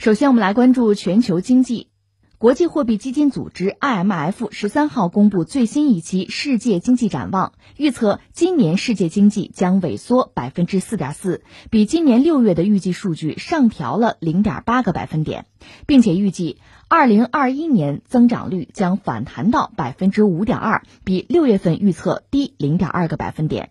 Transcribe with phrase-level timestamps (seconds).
[0.00, 1.90] 首先，我们来关注全球经济。
[2.38, 15.44] 国际货币基金组织 IMF 十三号公布最新一期世界经济展望，预测今年世界经济将萎缩百分之四点四，比今年六月的预计数据上调了零点八个百分点，
[15.86, 16.56] 并且预计
[16.88, 23.68] 二零二一年增长率将反弹到百分之五点二，比六月份预测低零点二个百分点。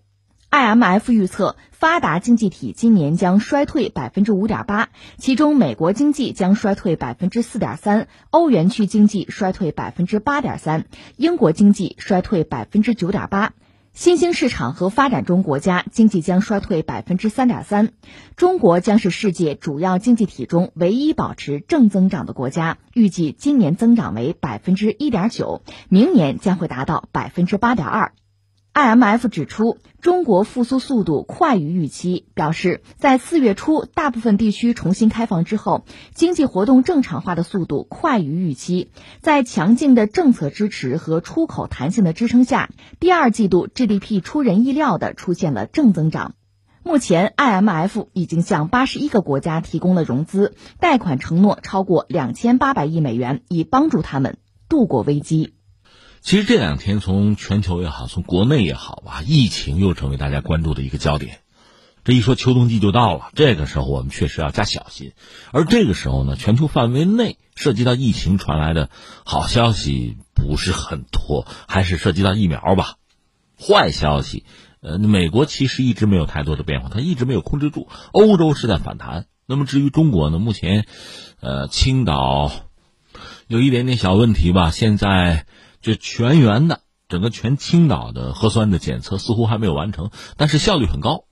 [0.52, 4.90] IMF 预测，发达经济体今年将衰退百分之五点八，
[5.20, 10.86] 其中美国经济将衰退百分之四点三，欧元区经济衰退百分之八点三，
[11.18, 13.54] 英国经济衰退百分之九点八，
[13.94, 17.92] 新兴市场和发展中国家经济将衰退百分之三点三，
[18.36, 28.14] 中国将是世界主要经济体中唯一保持正增长的国家，预计今年增长为百分之一点九，明年将会达到百分之八点二。
[28.72, 38.92] IMF 指出，中国复苏速度快于预期，表示在四月初大部分地区重新开放之后，经济活动正常化的速度快于预期。
[39.20, 42.70] 在强劲的政策支持和出口弹性的支撑下，
[43.02, 46.34] 第二季度 GDP 出人意料的出现了正增长。
[46.82, 54.38] 目前，IMF 已经向八十一个国家提供了融资，贷款承诺超过两千八百亿美元，以帮助他们
[54.70, 55.56] 度过危机。
[56.22, 61.40] 其实这两天，从全球也好，从国内也好吧，疫情又成为大家关注的一个焦点。
[62.04, 65.14] 这一说秋冬季就到了，这个时候我们确实要加小心。
[65.52, 68.90] 而这个时候呢，全球范围内涉及到疫情传来的
[69.26, 72.96] 好消息不是很多，还是涉及到疫苗吧。
[73.60, 74.44] 坏消息，
[74.82, 77.88] 呃，美国其实一直没有太多的变化，它一直没有控制住。
[78.12, 79.26] 欧洲是在反弹。
[79.46, 80.86] 那么至于中国呢，目前，
[81.40, 82.52] 呃，青岛
[83.48, 85.46] 有一点点小问题吧，现在。
[85.82, 91.26] 就全员的整个全青岛的核酸的检测似乎还没有完成，但是效率很高。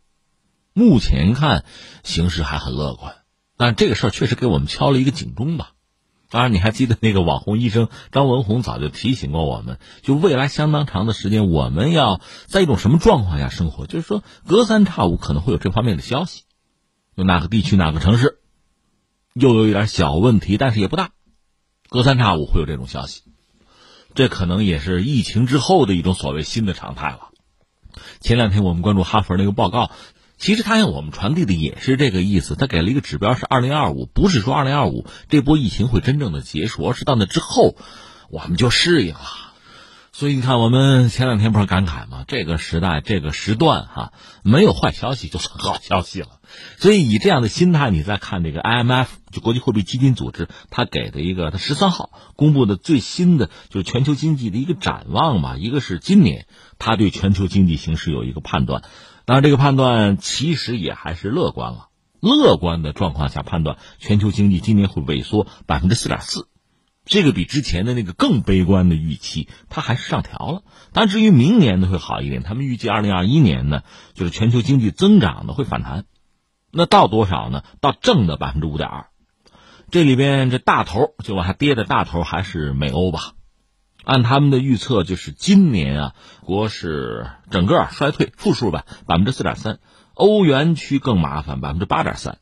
[0.74, 1.66] 目前看
[2.04, 3.16] 形势还很乐观，
[3.58, 5.72] 但这个事儿确实给我们敲了一个警钟吧。
[6.30, 13.88] 当然，你还记得那个网红医生张文宏早就提醒过我们，就未来相当长的时间，我们要在一种什么状况下生活？
[13.88, 16.44] 就是说，隔三差五可能会有这方面的消息，
[17.16, 18.40] 有哪个地区、哪个城市
[19.34, 21.12] 又有一点小问题，但是也不大，
[21.88, 23.24] 隔三差五会有这种消息。
[24.18, 27.30] 这可能也是疫情之后的一种所谓新的常态了。
[28.20, 29.92] 前两天我们关注哈佛那个报告，
[30.40, 32.56] 其实他向我们传递的也是这个意思。
[32.56, 37.76] 他给了一个指标是二零二五，不是说二零二五这波疫情会真正的结束，而是到那之后
[38.32, 39.47] 我们就适应了。
[40.18, 42.26] 所以你看，我们前两天不是感慨吗？
[42.28, 46.40] 这个时代，这个时段，哈，没有坏消息就算好消息了。
[46.80, 55.56] 所以以这样的心态，你再看这个 IMF，就国际货币基金组织，他给的一个他十三号公布的最新的就是全球经济的一个展望嘛。
[55.56, 56.48] 一个是今年
[56.80, 58.82] 他对全球经济形势有一个判断，
[59.26, 61.90] 当然这个判断其实也还是乐观了。
[62.22, 66.48] 乐观的状况下判断，全球经济今年会萎缩百分之四点四。
[67.08, 70.64] 这个比之前的那个更悲观的预期，它还是上调了。
[70.94, 72.44] 但至于明年呢，会好一点。
[72.44, 73.82] 他们预计二零二一年呢，
[74.14, 76.06] 就是全球经济增长呢会反弹，
[76.72, 77.64] 那到多少呢？
[77.82, 79.08] 到正的百分之五点二。
[79.90, 83.32] 这里边这大头就往下跌的大头还是美欧吧。
[84.04, 89.80] 按他们的预测，就是今年啊，国是整个衰退负数吧，百分之四点三。
[90.14, 92.40] 欧元区更麻烦，百分之八点三。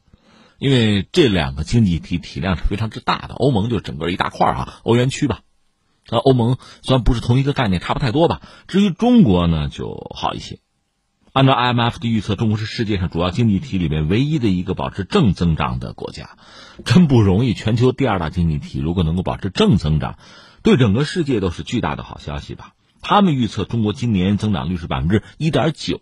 [0.57, 5.41] 因为这两个经济体体量是非常之大的，欧盟就整个一大块啊，欧元区吧。
[6.09, 8.41] 那欧盟虽然不是同一个概念，差不太多吧。
[8.67, 10.59] 至于中国呢，就好一些。
[11.33, 16.37] 按照 IMF 的预测，中国是世界上主要经济体里面唯一的一个保持正增长的国家，
[16.85, 17.53] 真不容易。
[17.53, 20.17] 全球第二大经济体如果能够保持正增长，
[20.63, 22.71] 对整个世界都是巨大的好消息吧。
[23.01, 25.99] 他们预测中国今年增长率是百分之一点九，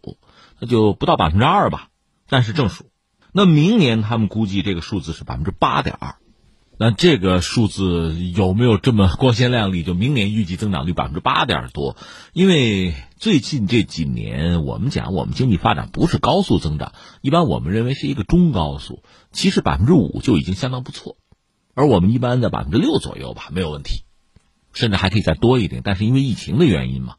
[0.60, 1.88] 那就不到百分之二吧，
[2.30, 2.93] 但是正数。
[3.36, 6.16] 那明年他们估计这个数字是百分之八点二，
[6.78, 9.82] 那这个数字有没有这么光鲜亮丽？
[9.82, 11.98] 就明年预计增长率百分之八点多，
[12.32, 19.02] 因为最近这几年我们讲我们经济发展不是高速增长，一般我们认为是一个中高速，
[19.32, 21.18] 其实百分之五就已经相当不错，
[21.74, 24.04] 而我们一般在百分之六左右吧，没有问题，
[24.74, 27.16] 甚至还可以再多一点，但是因为疫情的原因嘛。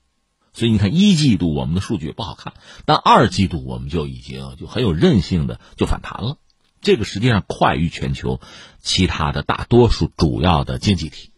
[0.55, 2.55] 所以你看，一季度我们的数据也不好看，
[2.87, 6.39] 但二季度我们就已经就很有韧性的就反弹了，
[6.81, 8.41] 这个实际上快于全球
[8.81, 11.31] 其他的大多数主要的经济体。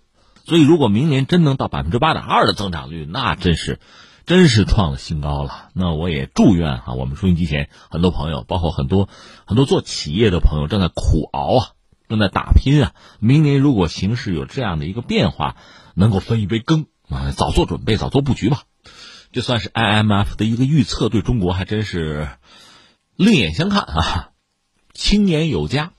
[0.45, 3.81] 所以，如果明年真能到百分之八点二的增长率，那真是
[4.27, 5.71] 真是创了新高了。
[5.73, 9.09] 那我也祝愿哈，我们收音机前很多朋友，包括很多
[9.45, 11.67] 很多做企业的朋友，正在苦熬啊，
[12.09, 12.93] 正在打拼啊。
[13.19, 15.57] 明年如果形势有这样的一个变化，
[15.95, 18.65] 能够分一杯羹啊，早做准备，早做布局吧。
[19.37, 22.31] 这算是 IMF 的一个预测，对中国还真是
[23.17, 24.31] 另眼相看啊！
[24.95, 25.93] 青年有加。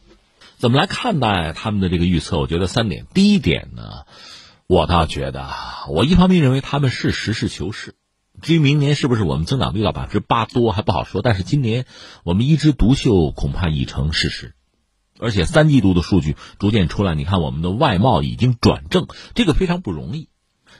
[0.58, 2.40] 怎么来看待他们的这个预测？
[2.40, 3.06] 我觉得三点。
[3.14, 4.08] 第一点呢，
[4.66, 5.52] 我倒觉得，
[5.88, 7.94] 我一方面认为他们是实事求是。
[8.42, 11.86] 至于明年是不是我们增长率到百分之八多还不好说，但是今年
[12.24, 14.56] 我们一枝独秀恐怕已成事实。
[15.20, 19.06] 而且三季度的数据逐渐出来，你看我们的外贸已经转正，
[19.36, 20.28] 这个非常不容易。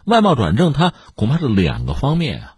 [0.06, 2.54] 外贸转正，它恐怕是两个方面啊。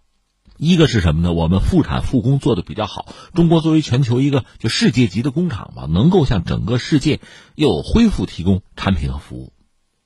[0.58, 1.32] 一个是什么呢？
[1.32, 3.14] 我们复产复工做的比较好。
[3.34, 7.22] 中国作为全球一个就世界级的工厂吧，能够向整个世界
[7.56, 9.54] 又恢复提供产品和服务，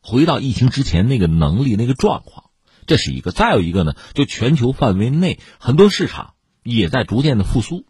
[0.04, 2.52] 回到疫情之前那个能力那个状况，
[2.86, 3.32] 这是一个。
[3.32, 7.88] 再有一个呢，就全球范围内很多市场也在逐渐的复苏，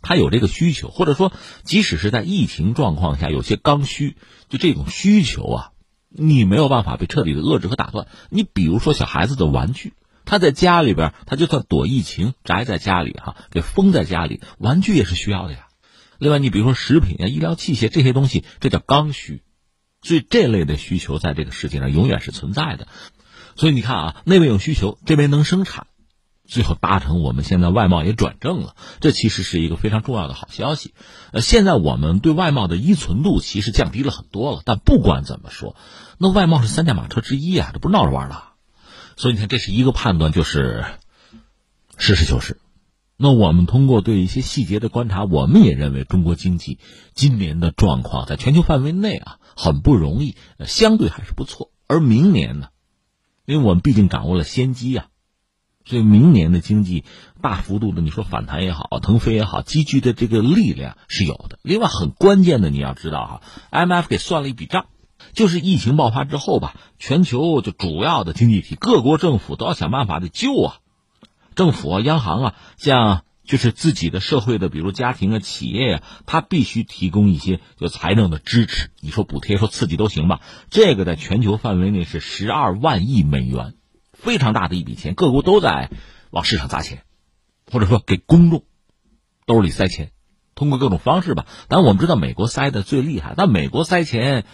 [0.00, 1.30] 它有这个需求，或者说
[1.62, 4.16] 即使是在疫情状况下有些刚需，
[4.48, 5.72] 就这种需求啊，
[6.18, 8.06] 你没有办法被彻底的遏制和打断。
[8.28, 9.94] 你比如说小孩子的玩具。
[10.30, 15.68] 他在家里边，他就算躲疫情，宅在家里哈，给封在家里，玩具也是需要的呀。
[16.18, 19.42] 另外，你比如说食品啊、医疗器械这些东西，这叫刚需，
[20.02, 22.88] 所以这类的需求在这个世界上永远是存在的。
[23.56, 25.86] 所以你看啊，那边有需求，这边能生产，
[26.46, 30.92] 最后达成我们现在外贸也转正了，这其实是一个非常重要的好消息。
[31.32, 35.74] 呃，现在我们对外贸的依存度其实降低了很多了，但不管怎么说，
[36.18, 38.42] 那外贸是三驾马车之一啊，这不是闹着玩的。
[39.16, 40.84] 所以你看，这是一个判断，就是
[41.96, 42.60] 实事求是。
[43.16, 46.78] 那我们通过对一些细节的观察，我们也认为中国经济
[47.14, 50.36] 今年的状况在全球范围内啊很不容易，
[50.66, 51.70] 相对还是不错。
[51.88, 52.68] 而明年呢，
[53.44, 55.06] 因为我们毕竟掌握了先机啊，
[55.84, 57.04] 所以明年的经济
[57.42, 61.58] 大幅度的你说反弹也好，腾飞也好，积聚的这个力量是有的。
[61.62, 64.86] 另外，很关键的你要知道哈，M F 给算了一笔账。
[65.38, 70.76] 就是疫情爆发之后吧，全球就主要的经济体，各国政府都要想办法的救啊，
[71.54, 80.40] 政府啊、央行啊，像就是自己的社会的，比如家庭啊、企业呀，他必须提供一些就财政的支持，你说补贴、说刺激都行吧。
[80.70, 83.74] 这个在全球范围内是十二万亿美元，
[84.12, 85.88] 非常大的一笔钱，各国都在
[86.30, 87.04] 往市场砸钱，
[87.70, 88.64] 或者说给公众
[89.46, 90.10] 兜里塞钱，
[90.56, 91.46] 通过各种方式吧。
[91.68, 94.44] 但我们知道美国塞的最厉害，但美国塞钱。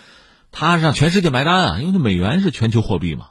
[0.57, 3.31] 他让全世界买单啊，因为美元是全球货币嘛。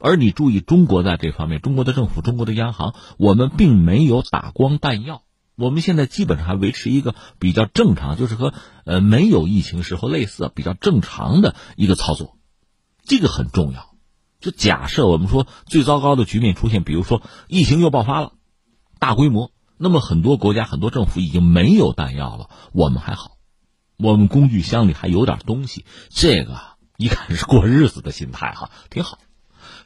[0.00, 5.20] 而你注意，中国在这方面，中国的政府、中国的央行，我们并没有打光弹药。
[5.56, 8.54] 我们现在基本上还维持一个比较正常，就是和
[8.84, 12.38] 呃没有疫情时候类似，比较正常的一个操作。
[13.04, 13.94] 这个很重要。
[14.40, 18.32] 就假设我们说最糟糕的局面出现，比如说疫情又爆发了，
[18.98, 23.37] 大规模，那么很多国家、很多政府已经没有弹药了，我们还好。
[24.00, 26.56] 我们工具箱里还有点东西，这个
[26.96, 29.18] 一看是过日子的心态哈，挺好。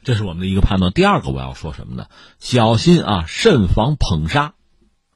[0.03, 0.91] 这是我们的一个判断。
[0.91, 2.05] 第二个我要说什么呢？
[2.37, 4.53] 小心啊，慎防捧杀。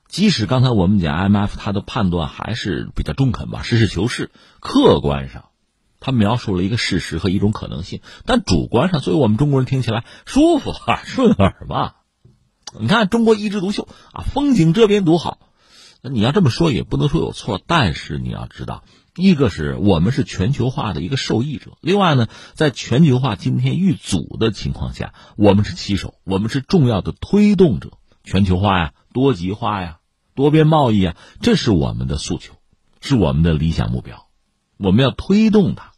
[0.08, 5.50] 即使刚才我们讲 M F，他的判断还是比较中肯吧，实事求是，客观上，
[6.00, 8.02] 他描述了一个事实和一种可能性。
[8.26, 11.94] 但主观上，作为我们中国人听起来舒服啊，顺耳嘛。
[12.80, 15.38] 你看，中国一枝独秀啊，风景这边独好。
[16.02, 18.84] 那你要这么说也不能说有错，但是你要知道，
[19.16, 27.92] 一个是我们是全球化的一个受益者，另外呢，在全球化今天遇阻的情况下，我们是旗手，我们是重要的推动者。
[28.24, 30.00] 全球化呀，多极化呀，
[30.36, 32.56] 多边贸易啊，这是我们的诉求，
[33.00, 34.28] 是我们的理想目标，
[34.78, 35.94] 我们要推动它。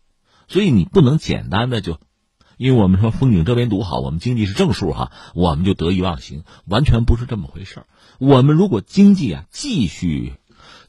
[0.48, 2.00] 所以你不能简单的就，
[2.56, 7.86] 因为我们说风景这边独好，我们经济是正数哈，我们就得意忘形，完全不是这么回事儿。
[8.20, 10.34] 我们如果经济啊继续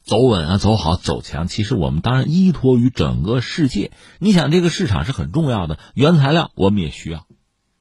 [0.03, 3.91] 走稳啊走好走强，其实我们当然依托于整个世界。
[4.19, 7.25] 你想，这个市场是很重要的，原材料我们也需要，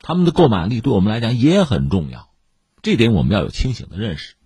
[0.01, 2.29] 他们的购买力对我们来讲也很重要，
[2.81, 4.37] 这点我们要有清醒的认识。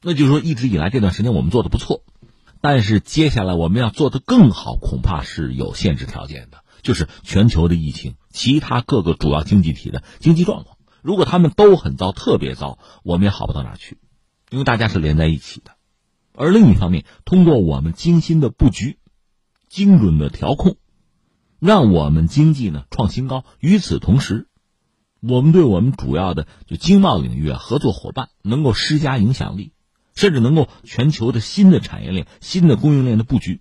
[0.00, 2.04] 那就是说，一直以来这段时间我们做的不错，
[2.60, 13.98] 但是接下来我们要做的更好，恐怕是有限制条件的，就是全球的疫情，其他各个主要经济体的经济状况，如果他们都很糟，特别糟，我们也好不到哪去。
[14.54, 15.72] 因为大家是连在一起的，
[16.32, 18.98] 而另一方面，通过我们精心的布局、
[19.68, 20.76] 精准的调控，
[21.58, 23.44] 让我们经济呢创新高。
[23.58, 24.46] 与此同时，
[25.20, 29.72] 我们对我们主要的就经贸领域啊合作伙伴能够施加影响力，
[30.14, 33.60] 甚至能够全球的新的产业链、新的供应链的布局，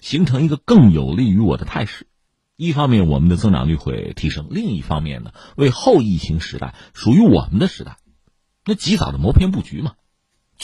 [0.00, 2.06] 形成一个更有利于我的态势。
[2.56, 7.98] 一方面，我们的增长率会提升；另一方面呢，为后疫情时代属于我们的时代，
[8.64, 9.92] 那及早的谋篇布局嘛。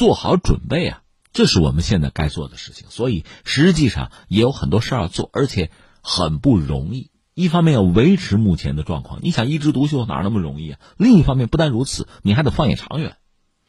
[0.00, 2.86] 做好准备啊，这是我们现在该做的事情。
[2.88, 7.10] 所以实际上也有很多事儿要做，而且很不容易。
[7.34, 10.80] 一方面要维持目前的状况，你想一枝独秀哪那么容易啊？
[10.96, 13.18] 另一方面不但如此，你还得放眼长远，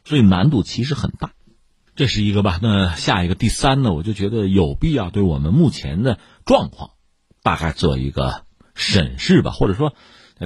[0.05, 1.33] 所以难度其实很大。
[1.97, 2.61] 这是一个吧？
[2.61, 3.91] 那下一个第三呢？
[3.91, 6.91] 我就觉得有必要对我们目前的状况，
[7.43, 9.93] 大概做一个审视吧，或者说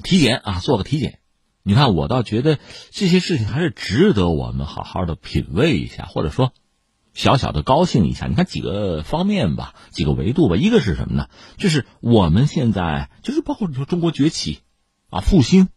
[0.03, 1.19] 体检啊，做个体检。
[1.67, 2.59] 你看，我倒觉得
[2.91, 6.53] 这些事情还是值得我们好好的品味一下，或者说
[7.15, 8.27] 小小的高兴一下。
[8.27, 10.57] 你看几个方面吧，几个维度吧。
[10.57, 11.27] 一个是什么呢？
[11.57, 14.59] 就是我们现在就是包括你说中国崛起
[15.09, 15.69] 啊复兴，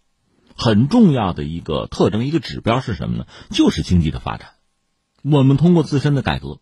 [0.55, 3.27] 很重要的一个特征，一个指标是什么呢？
[3.49, 4.51] 就是经济的发展。
[5.23, 6.61] 我们通过自身的改革，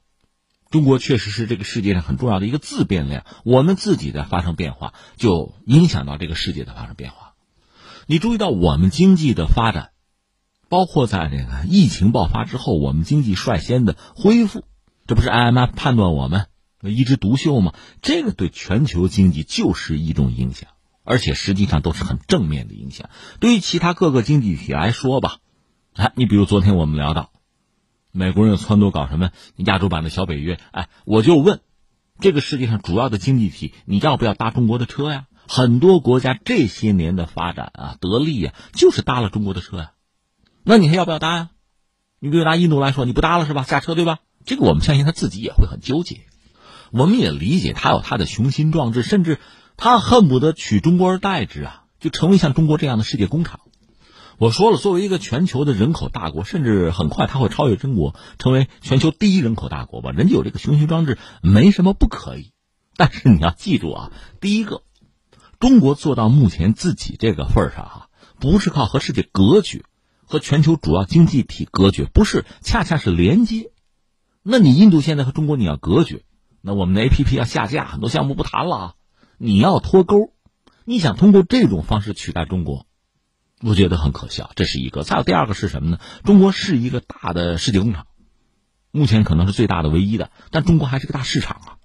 [0.70, 3.26] 中国确实是这个世界上很重要的一个自变量。
[3.44, 7.25] 我们自己在发生变化，就影响到这个世界的发生变化。
[8.08, 9.90] 你注意到我们经济的发展，
[10.68, 14.64] 包括在这个疫情爆发之后，我们经济率先的恢复，
[15.08, 16.46] 这不是 IMF 判断我们
[16.82, 17.74] 一枝独秀吗？
[18.02, 20.68] 这个对全球经济就是一种影响，
[21.02, 23.10] 而且实际上都是很正面的影响。
[23.40, 25.38] 对于其他各个经济体来说吧，
[25.94, 27.32] 哎，你比如昨天我们聊到，
[28.12, 31.60] 美国人撺掇搞什么亚洲版的小北约，哎，我就问，
[32.20, 35.26] 这个世界上主要的经济体，你要不要搭中国的车呀？
[35.48, 39.92] 很多国家这些年的发展啊，得利呀，就是搭了中国的车呀。
[40.64, 41.50] 那你还要不要搭呀？
[42.18, 43.62] 你比如拿印度来说，你不搭了是吧？
[43.62, 44.18] 下车对吧？
[44.44, 46.20] 这个我们相信他自己也会很纠结。
[46.90, 49.38] 我们也理解他有他的雄心壮志，甚至
[49.76, 53.60] 他恨不得取中国而代之啊，就成为像中国这样的世界工厂。
[54.38, 60.10] 我说了，作为一个全球的人口大国，甚至很快他会超越中国，成为全球第一人口大国吧？
[60.10, 62.52] 人家有这个雄心壮志，没什么不可以。
[62.96, 64.82] 但是你要记住啊，第一个。
[65.58, 68.08] 中国做到目前自己这个份儿上哈，
[68.38, 69.84] 不是靠和世界隔绝，
[70.24, 73.70] 和全球主要经济体隔绝，不是，恰恰是连接。
[74.42, 76.24] 那你印度现在和中国你要隔绝，
[76.60, 78.94] 那我们的 A P P 要下架，很多项目不谈了啊。
[79.38, 80.32] 你要脱钩，
[80.84, 82.86] 你想通过这种方式取代中国，
[83.62, 84.50] 我觉得很可笑。
[84.56, 85.02] 这是一个。
[85.02, 85.98] 再有第二个是什么呢？
[86.24, 88.06] 中国是一个大的世界工厂，
[88.90, 91.78] 目前可能是最大的、唯一的，但中国还是个大市场啊。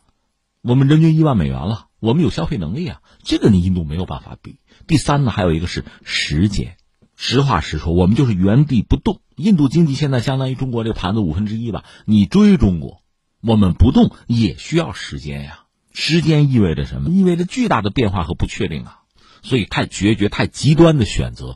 [0.61, 1.87] 我们人均一万美元了。
[2.01, 4.57] 我们有消费能力啊，这个你印度没有办法比。
[4.87, 6.75] 第三呢，还有一个是时间。
[7.15, 9.21] 实话实说，我们就是原地不动。
[9.35, 11.85] 印度经济现在相当于中国这个盘子五分之一吧。
[12.05, 13.03] 你追中国，
[13.39, 15.65] 我们不动也需要时间呀。
[15.93, 17.11] 时间意味着什么？
[17.11, 19.01] 意味着巨大的变化和不确定啊。
[19.43, 21.55] 所以，太决绝、太极端的选择，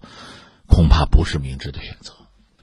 [0.68, 2.14] 恐怕不是明智的选择。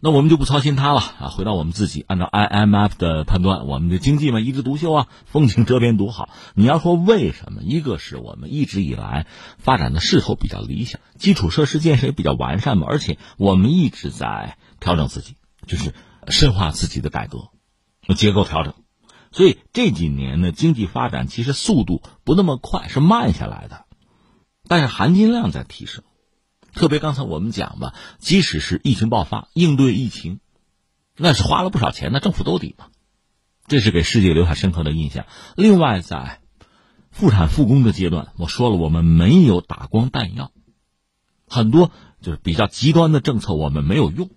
[0.04, 1.28] 那我们就不操心它了啊！
[1.28, 6.28] 回到我们自己，按照 IMF 的判断，我们的经济嘛一枝独秀啊，风景这边独好。
[6.54, 7.62] 你要说为什么？
[7.62, 9.28] 一个是我们一直以来
[9.59, 15.37] 发展的势头比较理想，基础设施建设也比较完善嘛，而且我们一直在调整自己，
[15.68, 15.94] 就是
[16.26, 17.50] 深化自己的改革、
[18.16, 18.75] 结构调整。
[19.30, 23.85] 所以这几年呢，经济发展其实速度不那么快，是慢下来的，
[24.66, 26.02] 但是含金量在提升。
[26.75, 30.41] 特别刚才我们讲吧，即使是疫情爆发，应对疫情，
[31.17, 32.87] 那是花了不少钱，那政府兜底嘛，
[33.67, 35.26] 这是给世界留下深刻的印象。
[35.57, 36.41] 另外，在
[37.11, 40.50] 复产复工的阶段，我说了，我们没有打光弹药，
[41.47, 41.91] 很多
[42.23, 44.31] 就是比较极端的政策我们没有用，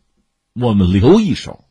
[0.54, 1.64] 我们留一手。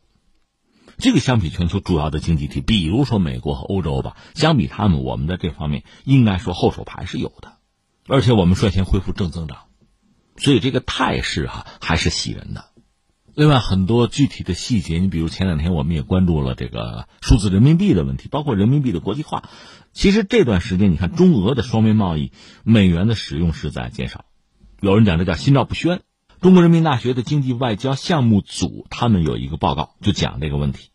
[0.97, 7.57] 这个相比全球主要的经济体，比如说美国和欧洲吧，相比他们，我们的这方面应该说后手牌是有的，
[8.07, 9.64] 而且我们率先恢复正增长。
[10.37, 12.65] 所以这个态势哈还是喜人的。
[13.33, 19.49] 另外很多具体的细节，你比如前两天我们也关注了这个数字人民币的问题，包括人民币的国际化。
[19.91, 22.31] 其实这段时间你看中俄的双边贸易，
[22.63, 24.25] 美元的使用是在减少。
[24.79, 26.01] 有人讲这叫心照不宣。
[26.41, 30.89] 中国人民大学的经济外交项目组他们有一个报告就讲这个问题。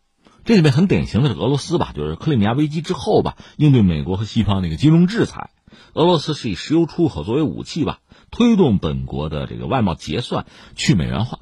[0.45, 5.51] 这里面很典型的是俄罗斯吧，就是克里米亚危机之后吧，应对美国和西方那个金融制裁，
[5.93, 7.99] 俄罗斯是以石油出口作为武器吧。
[8.31, 10.45] 推动本国的这个外贸结算
[10.75, 11.39] 去美元化，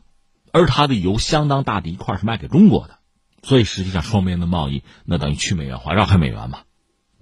[0.51, 2.97] 而它的油相当大的一块是卖给中国的，
[3.43, 6.63] 所以实际上双边的贸易那等于去美元化，绕开美元嘛，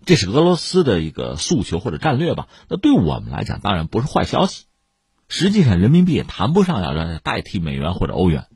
[0.06, 2.48] 这是俄罗斯的一个诉求或者战略吧。
[2.70, 4.66] 那对我们来讲当然不是坏消息，
[5.28, 8.48] 实际上人民币也谈不上要让代替美元或者欧元，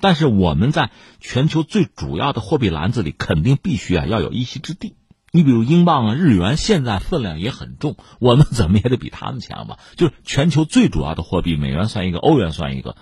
[0.00, 4.96] 但是我们在全球最主要的货币篮子里肯定必须啊要有一席之地。
[5.32, 9.78] 你比如英镑啊、日元，现在分量也很重，我们怎么也得比他们强吧？
[9.96, 12.96] 就是全球最主要的货币，美元算一个，欧元算一个，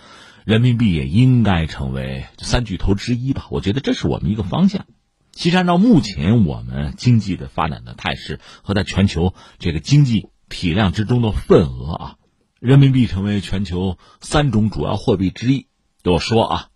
[0.44, 3.46] 人民币也应该成为三巨头之一吧？
[3.50, 4.84] 我觉得这是我们一个方向。
[5.32, 12.14] 其实按照目前我们经济的发展的态势和在全球这个经济体量之中的份额啊，
[12.60, 15.66] 人民币成为全球三种主要货币之一，
[16.04, 16.68] 我说啊，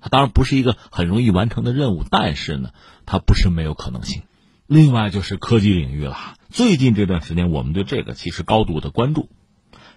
[0.00, 2.70] 它当然不是一个很容易完成的任务，但是呢，
[3.04, 4.22] 它不是没有可能性。
[4.66, 6.34] 另外就是科技领域了。
[6.50, 9.28] 最近这段时间，我们对这个其实高度的关注。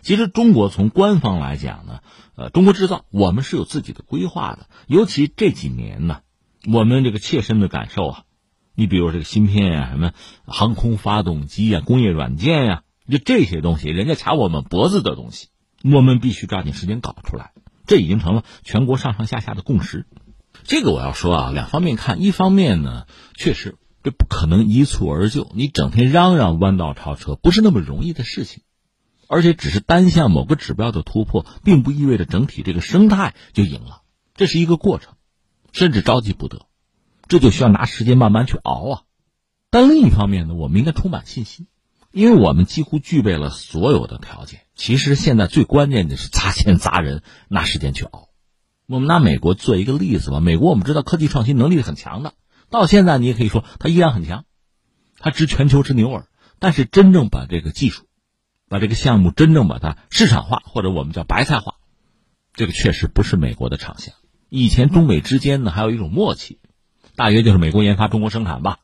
[0.01, 2.01] 其实中国从官方来讲呢，
[2.35, 4.67] 呃，中国制造我们是有自己的规划的。
[4.88, 6.21] 尤其这几年呢，
[6.71, 8.23] 我们这个切身的感受啊，
[8.75, 10.13] 你比如这个芯片呀、什么
[10.45, 15.47] 航空发动机呀、工业软件呀，就这些东西，人家卡我们脖子的东西，
[15.83, 17.51] 我们必须抓紧时间搞出来。
[17.88, 20.05] 这已经成了全国上上下下的共识。
[20.63, 28.63] 这个我要说啊，两方面看，一方面呢，确实这不可能一蹴而就，你整天嚷嚷弯道超车不是那么容易的事情，
[29.27, 34.01] 而且只是单向某个指标的突破，并不意味着整体这个生态就赢了，
[34.36, 35.15] 这是一个过程，
[35.74, 36.65] 甚至着急不得，
[37.27, 39.01] 这就需要拿时间慢慢去熬啊。
[39.70, 41.68] 但另一方面呢，我们应该充满信心，
[42.12, 44.62] 因为我们几乎具备了所有的条件。
[44.75, 48.29] 其实现在最关键的是砸钱砸人，拿时间去熬。
[48.88, 50.39] 我们拿美国做一个例子吧。
[50.39, 52.34] 美国我们知道科技创新能力很强的，
[52.69, 54.45] 到现在你也可以说它依然很强，
[55.17, 56.27] 它值全球之牛耳。
[56.59, 58.05] 但是真正把这个技术、
[58.67, 61.75] 把这个项目真正把它市场化，或者我们叫白菜化，
[62.53, 64.13] 这个确实不是美国的长项。
[64.49, 66.59] 以前中美之间呢还有一种默契，
[67.15, 68.79] 大约就是美国研发，中国生产吧。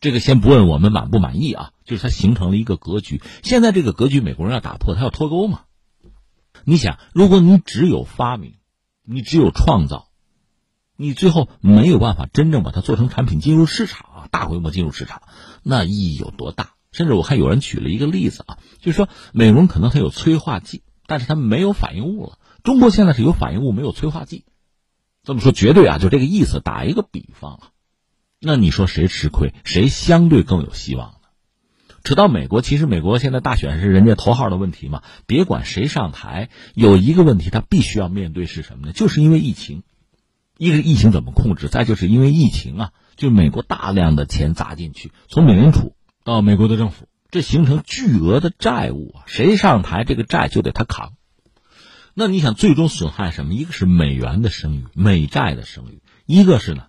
[0.00, 3.22] 这个先不问我们满不满意啊，就是它形成了一个格局。
[3.42, 5.62] 现在这个格局，美国人要打破，他要脱钩嘛？
[6.64, 8.54] 你想，如果你只有发明，
[9.02, 10.05] 你只有创造，
[10.96, 15.22] 你最后没有办法真正把它做成产品进入市场啊，大规模进入市场，
[15.62, 16.70] 那意义有多大？
[16.92, 22.38] 甚至我看有人举了一个例子啊，就是说美国人可能他有催化剂，但是他没有反应物了。
[22.64, 24.44] 中国现在是有反应物，没有催化剂。
[25.22, 26.60] 这么说绝对啊，就这个意思。
[26.60, 27.68] 打一个比方啊。
[28.40, 31.28] 那你说谁吃亏，谁相对更有希望呢？
[32.04, 35.02] 扯到美国，其实美国现在大选是人家头号的问题嘛。
[35.26, 38.92] 别管谁上台，有一个问题他必须要面对是什么呢？
[38.92, 39.82] 就是因为疫情，
[40.58, 45.94] 一个疫情怎么控制，再就是因为疫情啊，就美国大量的钱砸进去，从美联储
[46.24, 49.24] 到美国的政府，这形成巨额的债务啊。
[49.26, 51.12] 谁上台，这个债就得他扛。
[52.14, 53.52] 那你想，最终损害什么？
[53.52, 56.84] 一个是美元的声誉，美债的声誉；一个是呢？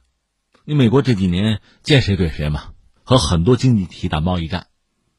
[0.64, 2.70] 你美国这几年见谁怼谁嘛，
[3.04, 4.68] 和很多经济体打贸易战，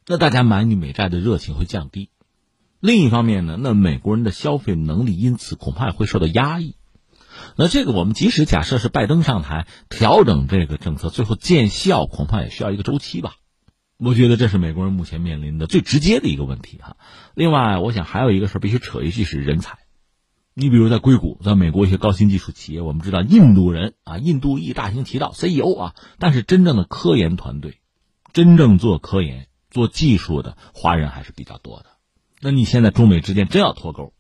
[0.06, 2.08] 那大家买你美债的热情会降低。
[2.80, 6.76] 另一方面呢，那美国人的消费能力因此恐怕也会受到压抑。
[7.56, 13.34] 那这个我们即使假设是拜登上台调整这个政策，最后见效恐怕也需要一个周期吧。
[13.98, 16.96] 我觉得这是美国人目前面临的最直接的一个问题哈。
[17.34, 19.78] 另外，我想还有一个事必须扯一句是人才。
[20.54, 27.80] 你比如在硅谷，在美国一些高新技术企业，我们知道印度人啊，印度裔大行其道 CEO 啊，但是真正的科研团队，
[28.32, 31.86] 真正做科研、做技术的华人还是比较多的。
[32.40, 34.12] 那你现在中美之间真要脱钩，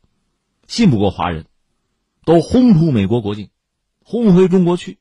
[0.68, 1.46] 信不过华人，
[2.28, 3.48] 都轰出美国国境，
[4.04, 4.98] 轰回中国去，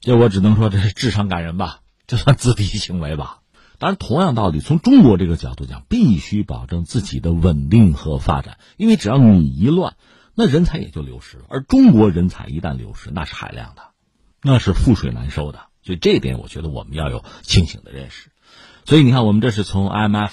[0.00, 3.42] 这我只能说这是智商感人吧，这算自闭行为吧。
[3.78, 9.96] 当然，同样道理，从中国这个角度讲，必须保证自己的稳定和发展，因为只要你一乱。
[10.34, 13.82] 那人才也就流失了，而中国人才一旦流失，那是海量的，
[14.40, 15.66] 那是覆水难收的。
[15.82, 18.30] 所以这点，我觉得我们要有清醒的认识。
[18.86, 20.30] 所以你看，我们这是从 IMF，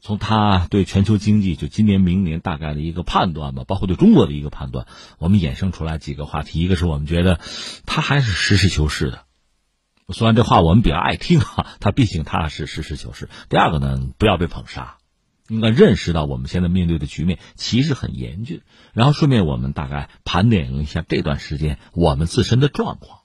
[0.00, 4.86] 从他对全球经济就今年、明年大概的一个判断吧，包括对中国的一个判断，
[5.18, 6.60] 我们衍生出来几个话题。
[6.60, 7.38] 一个是我们觉得
[7.86, 9.24] 他还是实事求是的，
[10.08, 13.28] 说完这话我们比较爱听哈，他毕竟他是实事求是。
[13.48, 14.96] 第二个呢，不要被捧杀。
[15.48, 18.60] 应该认识到我们现在面对的局面其实很严峻，
[18.92, 23.22] 然后顺便我们大概盘点了一下这段时间我们自身的状况，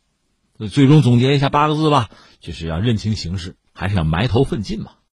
[0.72, 2.10] 最终总结一下八个字吧，
[2.40, 4.94] 就是要认清形势，还是要埋头奋进嘛。